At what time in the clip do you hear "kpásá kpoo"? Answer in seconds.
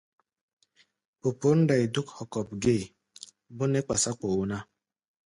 3.85-4.41